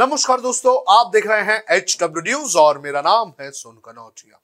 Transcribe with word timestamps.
नमस्कार 0.00 0.40
दोस्तों, 0.40 0.74
आप 0.94 1.10
देख 1.12 1.26
रहे 1.26 1.42
हैं 1.42 1.76
एच 1.76 1.96
डब्ल्यू 2.00 2.22
न्यूज़ 2.22 2.56
और 2.58 2.78
मेरा 2.78 3.00
नाम 3.00 3.32
है 3.40 3.50
सोन 3.50 3.74
कनौजिया 3.84 4.38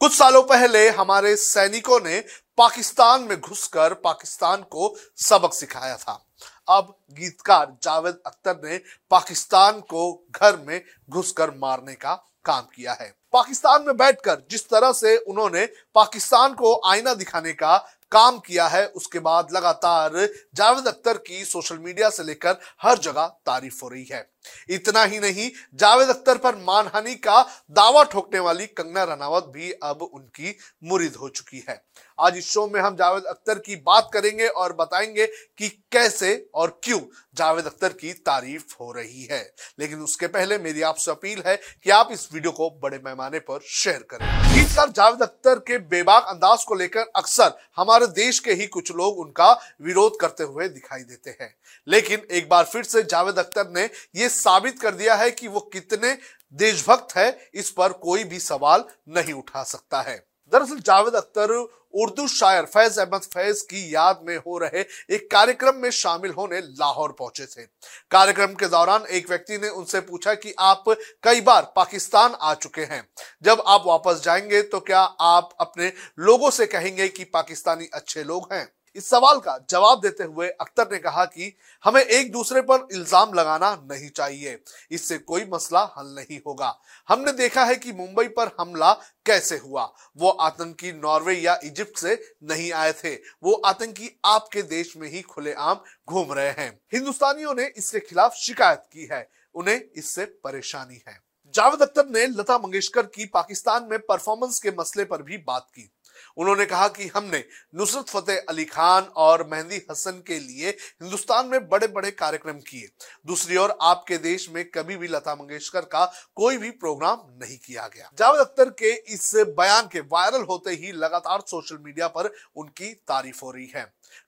कुछ 0.00 0.12
सालों 0.12 0.42
पहले 0.42 0.88
हमारे 0.88 1.34
सैनिकों 1.36 2.00
ने 2.00 2.18
पाकिस्तान 2.58 3.22
में 3.22 3.40
घुसकर 3.40 3.94
पाकिस्तान 3.94 4.62
को 4.62 4.94
सबक 5.18 5.54
सिखाया 5.54 5.96
था। 5.96 6.20
अब 6.68 6.94
गीतकार 7.12 7.76
जावेद 7.82 8.20
अख्तर 8.26 8.60
ने 8.64 8.78
पाकिस्तान 9.10 9.80
को 9.80 10.12
घर 10.32 10.56
में 10.66 10.80
घुसकर 11.10 11.50
मारने 11.56 11.94
का 11.94 12.14
काम 12.44 12.68
किया 12.76 12.92
है। 12.92 13.12
पाकिस्तान 13.32 13.84
में 13.86 13.96
बैठकर 13.96 14.46
जिस 14.50 14.68
तरह 14.68 14.92
से 14.92 15.16
उन्होंने 15.18 15.66
पाकिस्तान 15.94 16.54
को 16.54 16.80
आईना 16.90 17.14
दिखाने 17.14 17.52
का 17.54 17.76
काम 18.12 18.38
किया 18.38 18.66
है, 18.68 18.86
उसके 18.86 19.18
बाद 19.18 19.48
लगातार 19.52 20.12
जावेद 20.54 20.86
अख्तर 20.88 21.18
की 21.18 21.44
सोशल 21.44 21.78
मीडिया 21.78 22.10
से 22.10 22.22
लेकर 22.24 22.56
हर 22.82 22.98
जगह 22.98 23.26
तारीफ़ 23.46 23.82
हो 23.82 23.88
रही 23.88 24.04
है। 24.04 24.26
इतना 24.70 25.04
ही 25.04 25.18
नहीं, 25.18 25.50
जावेद 25.74 26.08
अख्तर 26.08 26.38
पर 26.38 26.54
मानहानि 26.54 27.14
का 27.14 27.42
दावा 27.70 28.04
ठोकने 28.04 28.38
वाली 28.38 28.66
कंगना 28.66 29.04
रनावत 29.04 29.44
भी 29.44 29.72
अब 29.72 30.02
उनकी 30.02 30.56
मुरीद 30.84 31.14
हो 31.14 31.28
चुकी 31.28 31.64
है। 31.68 31.84
आज 32.20 32.36
इस 32.36 32.50
शो 32.50 32.66
में 32.66 32.80
हम 32.80 32.96
जावेद 32.96 33.24
अख्तर 33.24 33.58
की 33.58 33.76
बात 33.76 34.10
करेंगे 34.12 34.46
और 34.46 34.72
बताएँगे 34.72 35.26
कि 35.26 35.68
कैसे 35.68 36.50
और 36.54 36.80
क्यों 36.82 37.00
जावेद 37.34 37.66
अख्तर 37.66 37.88
की 37.88 38.12
तारीफ़ 38.12 38.74
हो 38.80 38.92
रही 38.92 39.24
है। 39.24 39.54
लेकिन 39.78 40.00
उसके 40.00 40.26
पहले 40.26 40.58
मेरी 40.58 40.82
आपसे 40.82 41.10
अपील 41.10 41.42
है 41.46 41.56
कि 41.56 41.90
आप 41.90 42.08
इस 42.12 42.28
वीडियो 42.32 42.52
को 42.52 42.70
बड़े 42.70 42.98
पैमाने 42.98 43.38
पर 43.38 43.60
शेयर 43.66 44.06
करें। 44.10 44.56
इस 44.56 44.68
गीतकार 44.68 44.88
जावेद 44.88 45.22
अख्तर 45.22 45.58
के 45.58 45.78
बेबाक 45.78 46.26
अंदाज 46.28 46.64
को 46.64 46.74
लेकर 46.74 47.04
अक्सर 47.16 47.52
हमारे 47.76 48.06
देश 48.06 48.38
के 48.38 48.52
ही 48.52 48.66
कुछ 48.66 48.92
लोग 48.92 49.18
उनका 49.18 49.60
विरोध 49.82 50.12
करते 50.20 50.44
हुए 50.44 50.68
दिखाई 50.68 51.00
देते 51.00 51.30
हैं। 51.30 51.56
लेकिन 51.88 52.26
एक 52.30 52.48
बार 52.48 52.64
फिर 52.64 52.82
से 52.82 53.02
जावेद 53.02 53.38
अख्तर 53.38 53.68
ने 53.68 53.90
यह 54.16 54.28
साबित 54.36 54.80
कर 54.80 54.94
दिया 54.94 55.14
है 55.14 55.30
कि 55.30 55.48
वो 55.48 55.60
कितने 55.72 56.16
देशभक्त 56.54 57.16
है, 57.16 57.50
इस 57.54 57.70
पर 57.70 57.92
कोई 57.92 58.24
भी 58.24 58.38
सवाल 58.40 58.84
नहीं 59.08 59.32
उठा 59.34 59.62
सकता 59.64 60.00
है। 60.00 60.16
दरअसल 60.52 60.78
जावेद 60.80 61.14
अख्तर 61.14 61.50
उर्दू 61.94 62.26
शायर 62.28 62.64
फैज 62.64 62.98
अहमद 62.98 63.22
फैज 63.24 63.60
की 63.62 63.94
याद 63.94 64.20
में 64.22 64.36
हो 64.36 64.58
रहे 64.58 64.80
एक 65.10 65.30
कार्यक्रम 65.30 65.76
में 65.76 65.90
शामिल 65.90 66.30
होने 66.30 66.60
लाहौर 66.60 67.12
पहुँचे 67.18 67.46
थे। 67.46 67.62
कार्यक्रम 68.10 68.54
के 68.54 68.66
दौरान 68.66 69.06
एक 69.10 69.28
व्यक्ति 69.28 69.58
ने 69.58 69.68
उनसे 69.70 70.00
पूछा 70.02 70.34
कि 70.34 70.54
आप 70.58 70.84
कई 71.22 71.40
बार 71.40 71.72
पाकिस्तान 71.76 72.34
आ 72.40 72.54
चुके 72.54 72.84
हैं। 72.84 73.02
जब 73.42 73.62
आप 73.66 73.84
वापस 73.86 74.22
जाएँगे 74.24 74.62
तो 74.62 74.80
क्या 74.80 75.00
आप 75.00 75.56
अपने 75.60 75.92
लोगों 76.18 76.50
से 76.50 76.66
कहेंगे 76.66 77.08
कि 77.08 77.24
पाकिस्तानी 77.24 77.88
अच्छे 77.94 78.24
लोग 78.24 78.48
हैं? 78.52 78.68
इस 78.96 79.08
सवाल 79.10 79.38
का 79.38 79.56
जवाब 79.70 80.00
देते 80.00 80.24
हुए 80.24 80.48
अख्तर 80.50 80.88
ने 80.92 80.98
कहा 80.98 81.24
कि 81.24 81.52
हमें 81.84 82.00
एक 82.02 82.30
दूसरे 82.32 82.60
पर 82.62 82.86
इल्ज़ाम 82.92 83.32
लगाना 83.34 83.70
नहीं 83.90 84.08
चाहिए। 84.10 84.58
इससे 84.90 85.18
कोई 85.18 85.44
मसला 85.44 85.82
हल 85.98 86.06
नहीं 86.14 86.38
होगा। 86.46 86.74
हमने 87.08 87.32
देखा 87.32 87.64
है 87.64 87.74
कि 87.76 87.92
मुंबई 87.92 88.28
पर 88.28 88.50
हमला 88.60 88.92
कैसे 89.26 89.56
हुआ? 89.56 89.84
वो 90.16 90.30
आतंकी 90.30 90.92
नॉर्वे 90.92 91.34
या 91.34 91.58
इजिप्ट 91.64 91.98
से 91.98 92.14
नहीं 92.44 92.72
आए 92.72 92.92
थे। 92.94 93.14
वो 93.42 93.52
आतंकी 93.66 94.10
आपके 94.24 94.62
देश 94.64 94.96
में 94.96 95.08
ही 95.10 95.22
खुलेआम 95.24 95.80
घूम 96.08 96.32
रहे 96.32 96.50
हैं। 96.52 96.70
हिंदुस्तानियों 96.94 97.54
ने 97.54 97.66
इसके 97.76 98.00
खिलाफ 98.00 98.34
शिकायत 98.36 98.82
की 98.92 99.08
है। 99.12 99.28
उन्हें 99.54 99.80
इससे 99.96 100.24
परेशानी 100.44 101.02
है। 101.08 101.18
जावेद 101.54 101.82
अख्तर 101.82 102.06
ने 102.06 102.26
लता 102.28 102.56
मंगेशकर 102.58 103.02
की 103.06 103.24
पाकिस्तान 103.26 103.86
में 103.90 103.98
परफॉर्मेंस 103.98 104.58
के 104.58 104.70
मसले 104.70 105.04
पर 105.04 105.22
भी 105.22 105.36
बात 105.38 105.66
की। 105.70 105.90
उन्होंने 106.36 106.66
कहा 106.66 106.88
कि 106.88 107.06
हमने 107.06 107.44
नुसरत 107.74 108.08
फतेह 108.08 108.44
अली 108.48 108.64
खान 108.66 109.02
और 109.16 109.46
मेहंदी 109.46 109.82
हसन 109.90 110.22
के 110.26 110.38
लिए 110.38 110.68
हिंदुस्तान 110.68 111.46
में 111.46 111.68
बड़े 111.68 111.86
बड़े 111.88 112.10
कार्यक्रम 112.12 112.58
किए। 112.60 112.88
दूसरी 113.26 113.56
ओर, 113.56 113.76
आपके 113.82 114.18
देश 114.18 114.48
में 114.50 114.64
कभी 114.70 114.96
भी 114.96 115.08
लता 115.08 115.34
मंगेशकर 115.34 115.80
का 115.82 116.04
कोई 116.36 116.56
भी 116.56 116.70
प्रोग्राम 116.72 117.26
नहीं 117.36 117.58
किया 117.58 117.86
गया। 117.86 118.10
जावेद 118.18 118.40
अख्तर 118.40 118.70
के 118.78 118.92
इस 119.14 119.32
बयान 119.58 119.88
के 119.92 120.00
वायरल 120.02 120.44
होते 120.44 120.70
ही 120.72 120.92
लगातार 120.94 121.42
सोशल 121.46 121.78
मीडिया 121.78 122.08
पर 122.08 122.30
उनकी 122.56 122.92
तारीफ़ 123.08 123.40
हो 123.44 123.50
रही 123.50 123.70
है। 123.74 123.84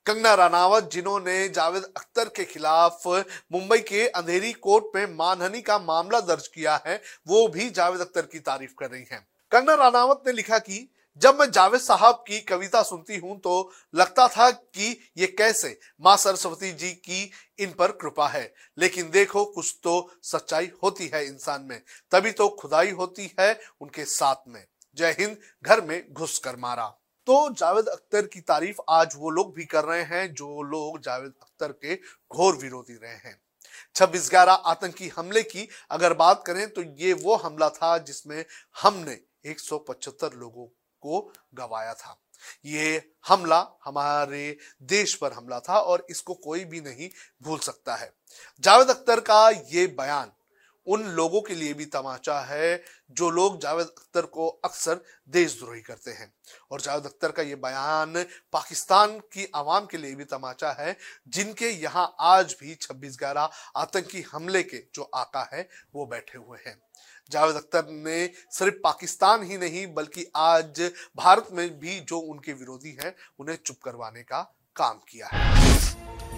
कंगना 0.07 0.33
रानावत 0.35 0.89
जिन्होंने 0.93 1.49
जावेद 1.49 1.85
अख्तर 1.87 2.29
के 2.29 2.45
खिलाफ 2.45 3.07
मुंबई 3.07 3.79
के 3.81 4.07
अंधेरी 4.09 4.53
कोर्ट 4.53 4.85
में 4.95 5.15
मानहानि 5.17 5.61
का 5.63 5.79
मामला 5.79 6.21
दर्ज 6.21 6.47
किया 6.47 6.81
है, 6.87 7.01
वो 7.29 7.47
भी 7.49 7.69
जावेद 7.71 8.01
अख्तर 8.01 8.23
की 8.23 8.39
तारीफ़ 8.41 8.73
कर 8.79 8.91
रही 8.91 9.05
हैं। 9.13 9.27
कंगना 9.53 9.75
रानावत 9.75 10.23
ने 10.27 10.33
लिखा 10.33 10.59
कि 10.59 10.89
जब 11.19 11.39
मैं 11.41 11.51
जावेद 11.51 11.81
साहब 11.81 12.15
की 12.29 12.41
कविता 12.41 12.83
सुनती 12.83 13.17
हूँ 13.17 13.39
तो 13.41 13.73
लगता 13.95 14.29
था 14.29 14.51
कि 14.51 15.01
ये 15.17 15.27
कैसे 15.27 15.79
माँ 16.01 16.17
सरस्वती 16.17 16.73
जी 16.73 16.91
की 16.91 17.31
इन 17.59 17.73
पर 17.73 17.93
कृपा 17.93 18.29
है। 18.29 18.55
लेकिन 18.79 19.11
देखो, 19.11 19.45
कुछ 19.45 19.79
तो 19.83 20.11
सच्चाई 20.23 20.71
होती 20.83 21.11
है 21.15 21.27
इंसान 21.27 21.63
में, 21.63 21.83
तभी 22.11 22.31
तो 22.31 22.49
खुदाई 22.49 22.91
होती 22.91 23.31
है 23.41 23.61
उनके 23.81 24.05
साथ 24.05 24.49
में। 24.49 24.65
जय 24.97 25.17
हिंद, 25.19 25.37
घर 25.63 25.81
में 25.81 26.13
घुस 26.13 26.39
कर 26.39 26.57
मारा। 26.57 26.87
तो 27.27 27.51
जावेद 27.55 27.89
अख्तर 27.89 28.27
की 28.27 28.41
तारीफ़ 28.41 28.77
आज 28.89 29.13
वो 29.17 29.31
लोग 29.31 29.55
भी 29.55 29.65
कर 29.65 29.85
रहे 29.85 30.03
हैं, 30.03 30.35
जो 30.35 30.63
लोग 30.63 31.01
जावेद 31.01 31.33
अख्तर 31.43 31.73
के 31.73 31.97
घोर 32.37 32.57
विरोधी 32.57 32.95
रहे 32.95 33.15
हैं। 33.15 33.41
छब्बीस 33.95 34.31
ग्यारह 34.31 34.53
आतंकी 34.53 35.09
हमले 35.09 35.43
की 35.43 35.69
अगर 35.91 36.15
बात 36.15 36.43
करें 36.47 36.69
तो 36.71 36.83
ये 36.83 37.13
वो 37.13 37.37
हमला 37.37 37.69
था 37.71 37.99
जिसमें 37.99 38.45
हमने 38.83 39.21
175 39.47 40.35
लोगों 40.35 40.67
को 41.01 41.21
गवाया 41.55 41.95
था। 41.95 42.19
ये 42.65 43.13
हमला 43.29 43.59
हमारे 43.85 44.57
देश 44.83 45.15
पर 45.15 45.33
हमला 45.33 45.61
था 45.61 45.79
और 45.79 46.07
इसको 46.11 46.35
कोई 46.35 46.65
भी 46.65 46.81
नहीं 46.81 47.09
भूल 47.43 47.59
सकता 47.59 47.97
है। 47.97 48.13
जावेद 48.61 48.91
अख्तर 48.91 49.21
का 49.21 49.49
ये 49.51 49.87
बयान 49.99 50.33
उन 50.89 51.03
लोगों 51.03 51.41
के 51.41 51.55
लिए 51.55 51.75
भी 51.75 51.85
तमाचा 51.85 52.39
है, 52.41 52.83
जो 53.11 53.31
लोग 53.31 53.61
जावेद 53.61 53.87
अख्तर 53.87 54.27
को 54.27 54.49
अक्सर 54.49 55.01
देशद्रोही 55.29 55.81
करते 55.81 56.11
हैं। 56.11 56.33
और 56.71 56.81
जावेद 56.81 57.05
अख्तर 57.05 57.33
का 57.33 57.43
ये 57.43 57.55
बयान 57.55 58.25
पाकिस्तान 58.53 59.19
की 59.33 59.51
आवाम 59.55 59.87
के 59.87 59.99
लिए 59.99 60.15
भी 60.15 60.25
तमाचा 60.25 60.71
है, 60.73 60.97
जिनके 61.29 61.71
यहाँ 61.71 62.17
आज 62.21 62.57
भी 62.61 62.75
छब्बीस 62.75 63.17
ग्यारह 63.19 63.51
आतंकी 63.77 64.23
हमले 64.23 64.63
के 64.63 64.83
जो 64.95 65.03
आका 65.03 65.49
है, 65.53 65.69
वो 65.95 66.07
बैठे 66.07 66.39
हुए 66.39 66.59
हैं। 66.67 66.81
जावेद 67.31 67.57
अख्तर 67.57 67.87
ने 67.89 68.31
सिर्फ़ 68.51 68.75
पाकिस्तान 68.75 69.43
ही 69.43 69.59
नहीं, 69.59 69.87
बल्कि 69.95 70.27
आज 70.37 70.81
भारत 71.17 71.49
में 71.53 71.79
भी 71.79 72.01
जो 72.01 72.19
उनके 72.19 72.53
विरोधी 72.53 72.97
हैं, 73.05 73.15
उन्हें 73.39 73.59
चुप 73.67 73.77
करवाने 73.85 74.23
का 74.23 74.43
काम 74.77 75.01
किया 75.09 75.27
है। 75.27 76.38